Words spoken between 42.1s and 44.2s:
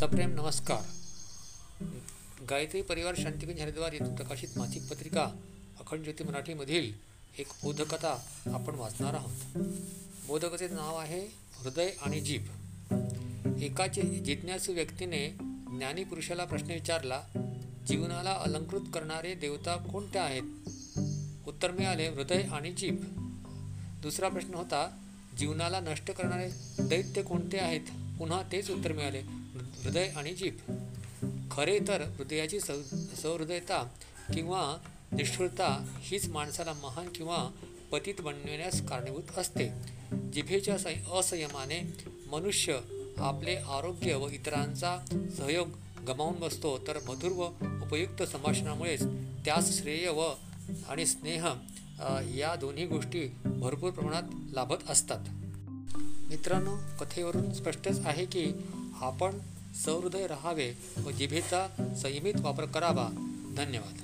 मनुष्य आपले आरोग्य